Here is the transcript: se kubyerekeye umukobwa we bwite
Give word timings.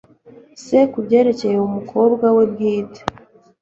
se 0.63 0.77
kubyerekeye 0.91 1.57
umukobwa 1.61 2.25
we 2.35 2.43
bwite 2.51 3.01